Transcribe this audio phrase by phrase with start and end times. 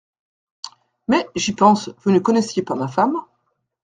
[1.07, 3.17] Mais, j’y pense, vous ne connaissiez pas ma femme…